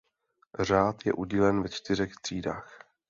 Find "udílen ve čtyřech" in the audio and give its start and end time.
1.13-2.15